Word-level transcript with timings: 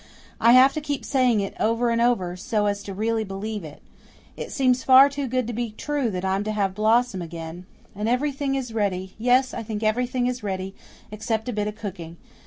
"I 0.39 0.53
have 0.53 0.73
to 0.73 0.81
keep 0.81 1.05
saying 1.05 1.41
it 1.41 1.53
over 1.59 1.91
and 1.91 2.01
over, 2.01 2.35
so 2.35 2.65
as 2.65 2.81
to 2.81 2.93
really 2.95 3.23
believe 3.23 3.63
it. 3.63 3.83
It 4.35 4.51
seems 4.51 4.83
far 4.83 5.09
too 5.09 5.27
good 5.27 5.45
to 5.45 5.53
be 5.53 5.69
true 5.77 6.09
that 6.09 6.25
I'm 6.25 6.43
to 6.45 6.51
have 6.53 6.73
Blossom 6.73 7.21
again. 7.21 7.67
And 7.95 8.09
everything 8.09 8.55
is 8.55 8.73
ready. 8.73 9.13
Yes, 9.19 9.53
I 9.53 9.61
think 9.61 9.83
everything 9.83 10.25
is 10.25 10.41
ready, 10.41 10.73
except 11.11 11.49
a 11.49 11.53
bit 11.53 11.67
of 11.67 11.75
cooking. 11.75 12.17